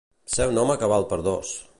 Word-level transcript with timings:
Ser 0.35 0.47
un 0.53 0.57
home 0.61 0.77
que 0.85 0.89
val 0.93 1.05
per 1.11 1.19
dos. 1.29 1.53